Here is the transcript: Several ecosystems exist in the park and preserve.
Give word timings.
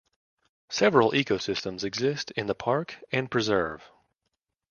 Several 0.71 1.11
ecosystems 1.11 1.83
exist 1.83 2.31
in 2.31 2.47
the 2.47 2.55
park 2.55 2.95
and 3.11 3.29
preserve. 3.29 3.87